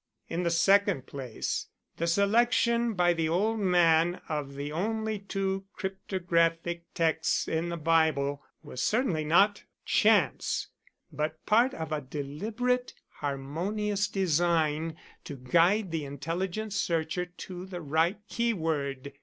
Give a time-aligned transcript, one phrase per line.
[0.27, 1.67] In the second place,
[1.97, 8.41] the selection by the old man of the only two cryptographic texts in the Bible
[8.63, 10.69] was certainly not chance,
[11.11, 18.17] but part of a deliberate harmonious design to guide the intelligent searcher to the right
[18.27, 19.13] keyword.